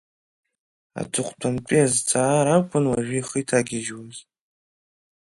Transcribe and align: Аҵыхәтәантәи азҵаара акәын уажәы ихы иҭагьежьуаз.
Аҵыхәтәантәи 1.01 1.83
азҵаара 1.85 2.51
акәын 2.57 2.85
уажәы 2.89 3.15
ихы 3.17 3.37
иҭагьежьуаз. 3.41 4.17